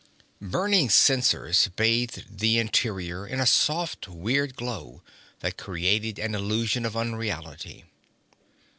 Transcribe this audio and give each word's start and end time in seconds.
Burning 0.41 0.89
censers 0.89 1.69
bathed 1.75 2.39
the 2.39 2.57
interior 2.57 3.27
in 3.27 3.39
a 3.39 3.45
soft 3.45 4.07
weird 4.07 4.55
glow 4.55 5.03
that 5.41 5.57
created 5.57 6.17
an 6.17 6.33
illusion 6.33 6.87
of 6.87 6.97
unreality. 6.97 7.85